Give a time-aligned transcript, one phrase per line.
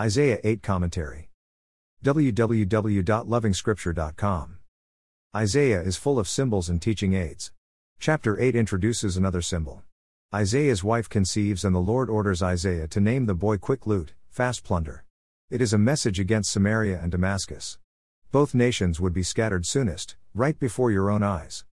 [0.00, 1.28] Isaiah 8 Commentary.
[2.02, 4.58] www.lovingscripture.com.
[5.36, 7.52] Isaiah is full of symbols and teaching aids.
[8.00, 9.82] Chapter 8 introduces another symbol.
[10.32, 14.64] Isaiah's wife conceives, and the Lord orders Isaiah to name the boy Quick Loot, Fast
[14.64, 15.04] Plunder.
[15.50, 17.76] It is a message against Samaria and Damascus.
[18.30, 21.66] Both nations would be scattered soonest, right before your own eyes.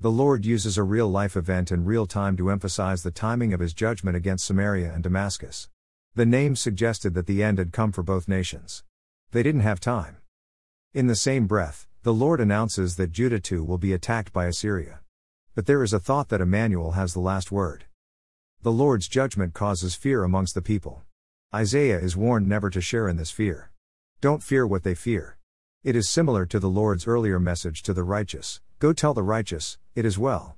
[0.00, 3.60] The Lord uses a real life event in real time to emphasize the timing of
[3.60, 5.68] his judgment against Samaria and Damascus.
[6.16, 8.84] The name suggested that the end had come for both nations.
[9.32, 10.18] They didn't have time.
[10.92, 15.00] In the same breath, the Lord announces that Judah too will be attacked by Assyria.
[15.56, 17.86] But there is a thought that Emmanuel has the last word.
[18.62, 21.02] The Lord's judgment causes fear amongst the people.
[21.52, 23.72] Isaiah is warned never to share in this fear.
[24.20, 25.36] Don't fear what they fear.
[25.82, 29.78] It is similar to the Lord's earlier message to the righteous Go tell the righteous,
[29.94, 30.56] it is well.